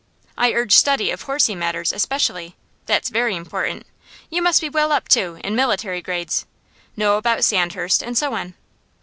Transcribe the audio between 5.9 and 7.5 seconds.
grades, know about